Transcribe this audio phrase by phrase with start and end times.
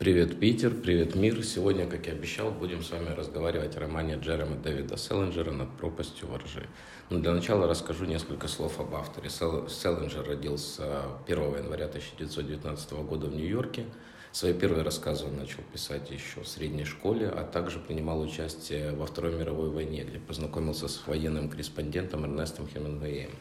[0.00, 1.44] Привет, Питер, привет, мир.
[1.44, 6.26] Сегодня, как и обещал, будем с вами разговаривать о романе Джерема Дэвида Селлинджера «Над пропастью
[6.26, 6.66] воржи».
[7.10, 9.28] Но для начала расскажу несколько слов об авторе.
[9.28, 13.84] Селлинджер родился 1 января 1919 года в Нью-Йорке.
[14.32, 19.04] Свои первые рассказы он начал писать еще в средней школе, а также принимал участие во
[19.04, 23.32] Второй мировой войне, где познакомился с военным корреспондентом Эрнестом Хемингуэем.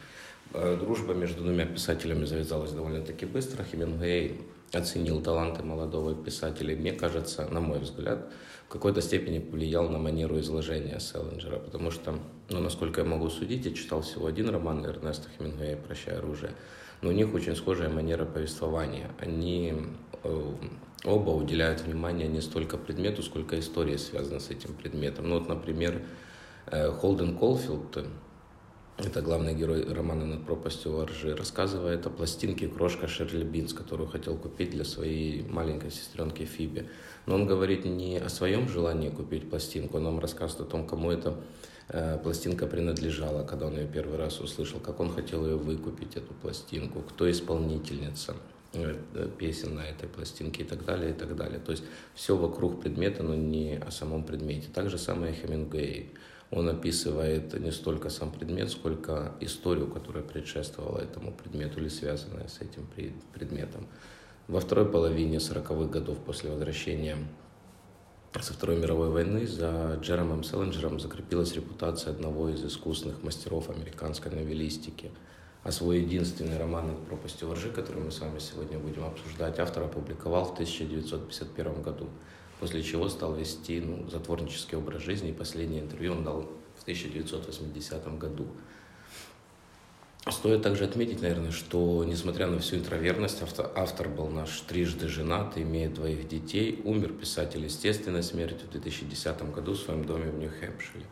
[0.54, 3.64] Э, дружба между двумя писателями завязалась довольно-таки быстро.
[3.64, 4.42] Хемингуэй
[4.74, 6.76] оценил таланты молодого писателя.
[6.76, 8.32] Мне кажется, на мой взгляд,
[8.68, 12.20] в какой-то степени повлиял на манеру изложения Селлинджера, потому что,
[12.50, 16.52] ну, насколько я могу судить, я читал всего один роман Эрнеста Хемингуэя «Прощай оружие»,
[17.02, 19.10] но у них очень схожая манера повествования.
[19.20, 19.74] Они
[20.24, 20.54] э,
[21.06, 25.30] оба уделяют внимание не столько предмету, сколько истории, связанной с этим предметом.
[25.30, 26.04] Ну вот, например,
[26.68, 28.06] э, Холден Колфилд,
[29.06, 34.36] это главный герой романа «Над пропастью воржи», рассказывает о пластинке «Крошка Шерли Бинс», которую хотел
[34.36, 36.90] купить для своей маленькой сестренки Фиби.
[37.26, 41.12] Но он говорит не о своем желании купить пластинку, он нам рассказывает о том, кому
[41.12, 41.36] эта
[41.88, 46.34] э, пластинка принадлежала, когда он ее первый раз услышал, как он хотел ее выкупить, эту
[46.34, 48.36] пластинку, кто исполнительница
[48.74, 48.96] э,
[49.38, 51.60] песен на этой пластинке и так далее, и так далее.
[51.60, 51.84] То есть
[52.16, 54.68] все вокруг предмета, но не о самом предмете.
[54.74, 56.12] Так же самое Хемингуэй
[56.52, 62.62] он описывает не столько сам предмет, сколько историю, которая предшествовала этому предмету или связанная с
[62.62, 62.88] этим
[63.34, 63.88] предметом.
[64.48, 67.18] Во второй половине 40-х годов после возвращения
[68.40, 75.12] со Второй мировой войны за Джеромом Селлинджером закрепилась репутация одного из искусных мастеров американской новеллистики.
[75.64, 79.84] А свой единственный роман «Над пропастью воржи», который мы с вами сегодня будем обсуждать, автор
[79.84, 82.08] опубликовал в 1951 году
[82.60, 85.32] после чего стал вести ну, затворнический образ жизни.
[85.32, 88.48] Последнее интервью он дал в 1980 году.
[90.28, 95.58] Стоит также отметить, наверное, что, несмотря на всю интроверность, автор, автор был наш трижды женат,
[95.58, 101.06] имеет двоих детей, умер писатель естественной смертью в 2010 году в своем доме в Нью-Хэмпшире.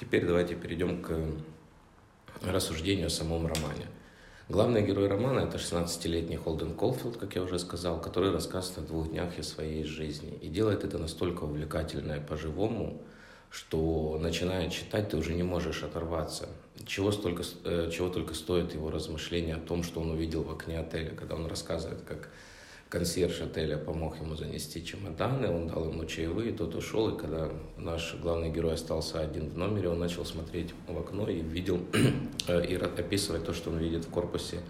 [0.00, 1.16] Теперь давайте перейдем к
[2.42, 3.86] рассуждению о самом романе.
[4.48, 9.10] Главный герой романа– это 16-летний Холден Колфилд, как я уже сказал, который рассказывает о двух
[9.10, 10.38] днях из своей жизни.
[10.40, 13.02] И делает это настолько увлекательно и по-живому,
[13.50, 16.48] что, начиная читать, ты уже не можешь оторваться.
[16.86, 20.78] Чего, столько, э, чего только стоит его размышления о том, что он увидел в окне
[20.78, 22.28] отеля, когда он рассказывает, как
[22.88, 28.14] консьерж отеля помог ему занести чемоданы, он дал ему чаевые, тот ушел, и когда наш
[28.22, 31.80] главный герой остался один в номере, он начал смотреть в окно и видел,
[32.48, 34.60] и описывать то, что он видит в корпусе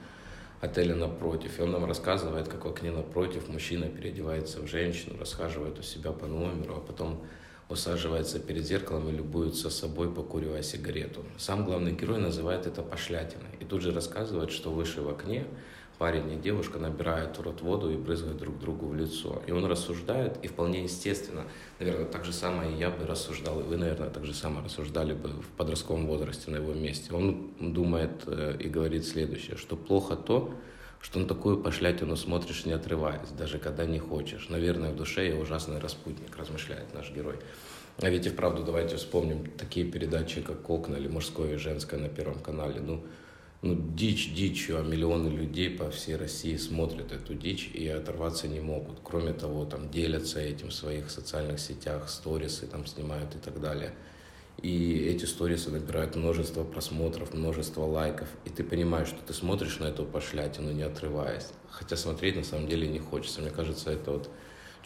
[0.61, 1.59] отеля напротив.
[1.59, 6.13] И он нам рассказывает, как в окне напротив мужчина переодевается в женщину, расхаживает у себя
[6.13, 7.23] по номеру, а потом
[7.69, 11.25] усаживается перед зеркалом и любуется собой, покуривая сигарету.
[11.37, 13.51] Сам главный герой называет это пошлятиной.
[13.61, 15.47] И тут же рассказывает, что выше в окне
[15.99, 19.43] парень и девушка набирают в рот воду и брызгают друг другу в лицо.
[19.47, 21.45] И он рассуждает, и вполне естественно,
[21.79, 25.29] наверное, так же самое я бы рассуждал, и вы, наверное, так же самое рассуждали бы
[25.29, 27.15] в подростковом возрасте на его месте.
[27.15, 30.53] Он думает э, и говорит следующее, что плохо то,
[31.01, 34.49] что на такую пошлятину смотришь, не отрываясь, даже когда не хочешь.
[34.49, 37.37] Наверное, в душе я ужасный распутник, размышляет наш герой.
[38.03, 42.09] А ведь и вправду давайте вспомним такие передачи, как «Окна» или «Мужское и женское» на
[42.09, 42.81] Первом канале.
[42.81, 43.03] Ну,
[43.63, 48.61] ну, дичь дичью, а миллионы людей по всей России смотрят эту дичь и оторваться не
[48.61, 48.99] могут.
[49.03, 53.95] Кроме того, там делятся этим в своих социальных сетях, сторисы там снимают и так далее.
[54.63, 58.29] И эти сторисы набирают множество просмотров, множество лайков.
[58.47, 61.49] И ты понимаешь, что ты смотришь на эту пошлятину, не отрываясь.
[61.69, 63.43] Хотя смотреть на самом деле не хочется.
[63.43, 64.31] Мне кажется, это вот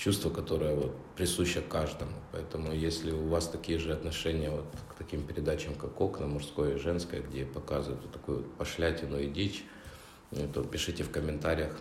[0.01, 2.13] чувство, которое вот присуще каждому.
[2.33, 6.79] Поэтому если у вас такие же отношения вот к таким передачам, как «Окна», «Мужское» и
[6.79, 9.63] «Женское», где показывают вот такую пошлятину и дичь,
[10.31, 11.77] ну, то пишите в комментариях,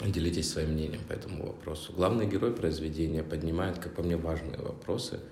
[0.00, 1.94] делитесь своим мнением по этому вопросу.
[1.94, 5.20] Главный герой произведения поднимает, как по мне, важные вопросы–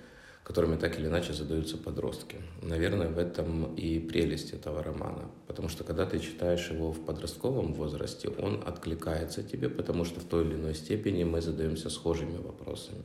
[0.49, 2.37] которыми так или иначе задаются подростки.
[2.63, 7.71] Наверное, в этом и прелесть этого романа, потому что когда ты читаешь его в подростковом
[7.75, 13.03] возрасте, он откликается тебе, потому что в той или иной степени мы задаемся схожими вопросами.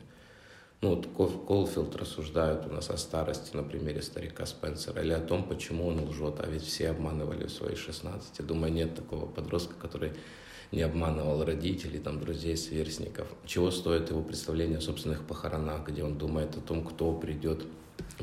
[0.81, 1.07] Ну, вот
[1.47, 6.01] Колфилд рассуждает у нас о старости на примере старика Спенсера или о том, почему он
[6.01, 8.39] лжет, а ведь все обманывали в свои 16.
[8.39, 10.15] Я думаю, нет такого подростка, который
[10.75, 13.29] не обманывал родителей, там, друзей, сверстников.
[13.47, 17.67] Чего стоит его представление о собственных похоронах, где он думает о том, кто придет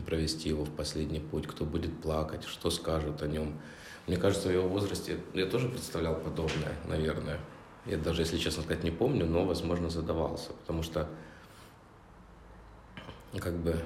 [0.06, 3.60] провести его в последний путь, кто будет плакать, что скажут о нем.
[4.08, 7.40] Мне кажется, в его возрасте я тоже представлял подобное, наверное.
[7.86, 11.08] Я даже, если честно сказать, не помню, но, возможно, задавался, потому что
[13.40, 13.78] как бы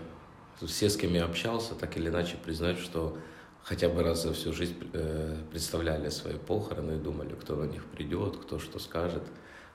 [0.65, 3.17] все, с кем я общался, так или иначе признают, что
[3.65, 7.83] хотя бы раз за всю жизнь э, представляли свои похороны и думали, кто на них
[7.85, 9.23] придет, кто что скажет.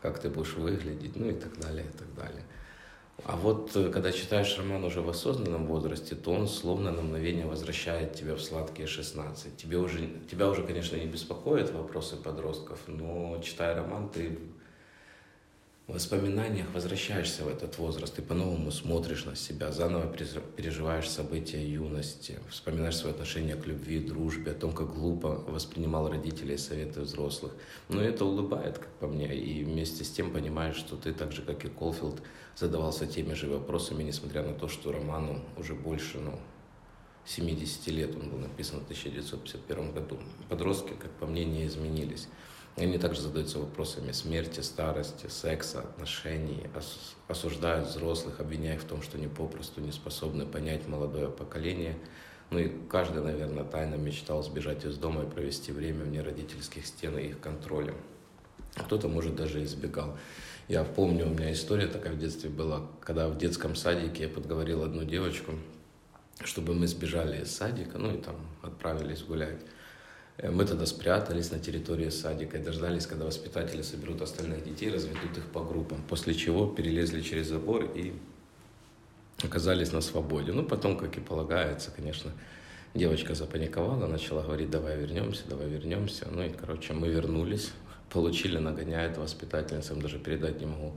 [0.00, 2.42] как ты будешь выглядеть, ну и так далее, и так далее.
[3.24, 7.46] А вот э, когда читаешь роман уже в осознанном возрасте, то он словно на мгновение
[7.46, 9.56] возвращает тебя в сладкие 16.
[9.56, 14.38] Тебе уже, тебя уже, конечно, не беспокоят вопросы подростков, но читая роман, ты
[15.92, 20.06] воспоминаниях возвращаешься в этот возраст, ты по-новому смотришь на себя, заново
[20.56, 26.58] переживаешь события юности, вспоминаешь свои отношения к любви, дружбе, о том, как глупо воспринимал родителей
[26.58, 27.52] советы взрослых.
[27.88, 31.42] Но это улыбает, как по мне, и вместе с тем понимаешь, что ты так же,
[31.42, 32.22] как и Колфилд,
[32.56, 36.38] задавался теми же вопросами, несмотря на то, что роману уже больше, ну,
[37.26, 40.18] 70 лет, он был написан в 1951 году.
[40.48, 42.28] Подростки, как по мне, не изменились.
[42.76, 46.66] Они также задаются вопросами смерти, старости, секса, отношений,
[47.28, 51.98] осуждают взрослых, обвиняя их в том, что они попросту не способны понять молодое поколение.
[52.50, 57.18] Ну и каждый, наверное, тайно мечтал сбежать из дома и провести время вне родительских стен
[57.18, 57.96] и их контролем.
[58.74, 60.16] Кто-то, может, даже избегал.
[60.68, 64.84] Я помню, у меня история такая в детстве была, когда в детском садике я подговорил
[64.84, 65.52] одну девочку,
[66.44, 69.60] чтобы мы сбежали из садика, ну и там отправились гулять.
[70.40, 75.36] Э, мы тогда спрятались на территории садика и дождались, когда воспитатели соберут остальных детей, разведут
[75.36, 78.14] их по группам, после чего перелезли через забор и
[79.42, 80.52] оказались на свободе.
[80.52, 82.32] Ну, потом, как и полагается, конечно,
[82.94, 86.26] девочка запаниковала, начала говорить, давай вернемся, давай вернемся.
[86.30, 87.70] Ну и, короче, мы вернулись,
[88.10, 90.92] получили, нагоняет воспитательницам, даже передать не могу,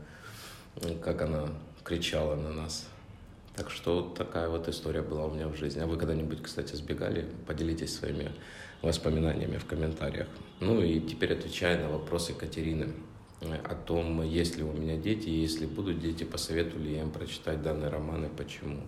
[1.01, 1.49] как она
[1.83, 2.87] кричала на нас.
[3.55, 5.79] Так что такая вот история была у меня в жизни.
[5.79, 7.27] А вы когда-нибудь, кстати, сбегали?
[7.45, 8.31] Поделитесь своими
[8.83, 10.27] воспоминаниями в комментариях.
[10.59, 12.89] Ну и теперь отвечая на вопрос Екатерины
[13.41, 17.01] э, о том, есть ли у меня дети, и если будут дети, посоветую ли я
[17.01, 18.81] им прочитать данный роман и почему.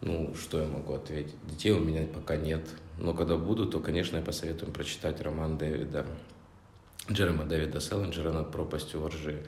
[0.00, 1.34] Ну, что я могу ответить?
[1.48, 2.68] Детей у меня пока нет.
[2.98, 6.04] Но когда будут, то, конечно, я посоветую им прочитать роман Дэвида,
[7.10, 9.46] Джерема Дэвида Селлинджера «Над пропастью воржи».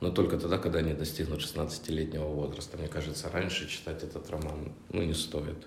[0.00, 2.76] Но только тогда, когда они достигнут 16-летнего возраста.
[2.76, 5.66] Мне кажется, раньше читать этот роман ну, не стоит.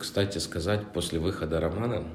[0.00, 2.08] Кстати сказать, после выхода романа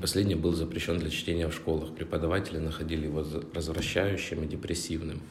[0.00, 1.94] Последний был запрещен для чтения в школах.
[1.94, 5.22] Преподаватели находили его развращающим и депрессивным.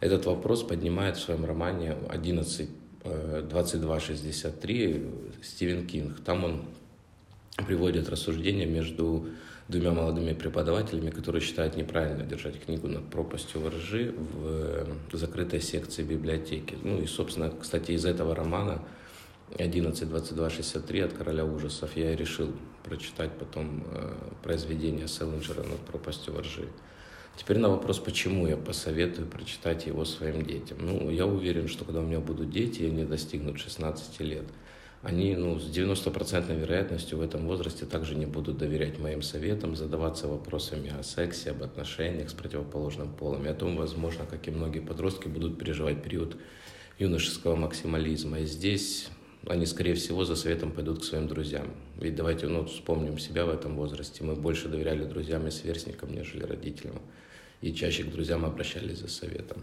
[0.00, 2.68] Этот вопрос поднимает в своем романе 11,
[3.04, 5.00] 2263 э,
[5.42, 6.20] Стивен Кинг.
[6.24, 6.64] Там он
[7.66, 9.26] приводит рассуждение между
[9.68, 16.02] двумя молодыми преподавателями, которые считают неправильно держать книгу над пропастью воржи в э, закрытой секции
[16.02, 16.76] библиотеки.
[16.82, 18.82] Ну и, собственно, кстати, из этого романа
[19.56, 22.52] 11.22.63 от «Короля ужасов» я решил
[22.84, 26.68] прочитать потом э, произведение Селлинджера «Над пропастью воржи».
[27.36, 30.78] Теперь на вопрос, почему я посоветую прочитать его своим детям.
[30.80, 34.44] Ну, я уверен, что когда у меня будут дети, и они достигнут 16 лет,
[35.02, 40.28] они ну, с 90% вероятностью в этом возрасте также не будут доверять моим советам, задаваться
[40.28, 43.44] вопросами о сексе, об отношениях с противоположным полом.
[43.44, 46.36] И о том, возможно, как и многие подростки, будут переживать период
[46.98, 48.40] юношеского максимализма.
[48.40, 49.08] И здесь
[49.46, 51.66] они, скорее всего, за советом пойдут к своим друзьям.
[51.98, 54.22] Ведь давайте ну, вспомним себя в этом возрасте.
[54.22, 57.00] Мы больше доверяли друзьям и сверстникам, нежели родителям.
[57.60, 59.62] И чаще к друзьям обращались за советом.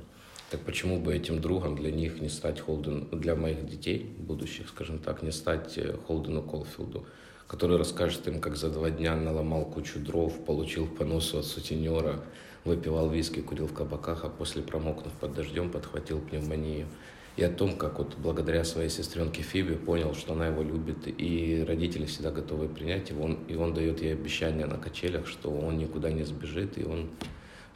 [0.52, 4.98] Так почему бы этим другом для них не стать Холден, для моих детей, будущих, скажем
[4.98, 7.06] так, не стать э, Холдену Колфилду,
[7.48, 12.24] который расскажет им, как за два дня наломал кучу дров, получил по носу от сутенера,
[12.66, 16.88] выпивал виски, курил в кабаках, а после промокнув под дождем, подхватил пневмонию
[17.40, 21.64] и о том, как вот благодаря своей сестренке Фибе понял, что она его любит, и
[21.66, 26.12] родители всегда готовы принять его, и он дает ей обещание на качелях, что он никуда
[26.12, 27.10] не сбежит, и он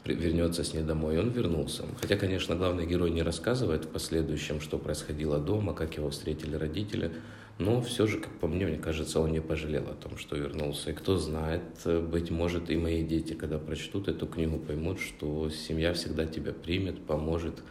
[0.03, 1.15] вернется с ней домой.
[1.15, 1.85] И он вернулся.
[2.01, 7.11] Хотя, конечно, главный герой не рассказывает в последующем, что происходило дома, как его встретили родители,
[7.57, 10.91] но все же, как по мне, мне кажется, он не пожалел о том, что вернулся.
[10.91, 15.93] И кто знает, быть может, и мои дети, когда прочтут эту книгу, поймут, что семья
[15.93, 17.63] всегда тебя примет, поможет,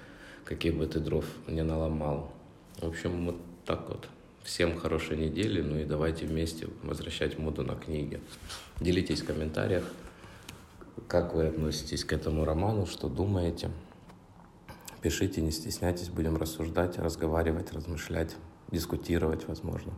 [0.44, 2.32] какие бы ты дров не наломал.
[2.78, 4.08] В общем, вот так вот.
[4.42, 8.20] Всем хорошей недели, ну и давайте вместе возвращать моду на книги.
[8.80, 9.84] Делитесь в комментариях,
[11.06, 13.70] как вы относитесь к этому роману, что думаете.
[15.00, 18.34] Пишите, не стесняйтесь, будем рассуждать, разговаривать, размышлять,
[18.70, 19.92] дискутировать, возможно.